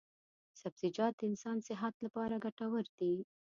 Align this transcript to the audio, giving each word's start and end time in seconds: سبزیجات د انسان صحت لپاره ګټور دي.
سبزیجات 0.61 1.13
د 1.17 1.21
انسان 1.29 1.57
صحت 1.67 1.93
لپاره 2.05 2.41
ګټور 2.45 2.85
دي. 2.99 3.15